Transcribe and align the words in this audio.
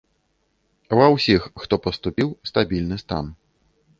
Ва 0.99 1.07
ўсіх, 1.15 1.41
хто 1.65 1.79
паступіў, 1.85 2.33
стабільны 2.53 2.95
стан. 3.05 3.25